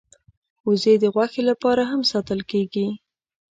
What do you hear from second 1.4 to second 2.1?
لپاره هم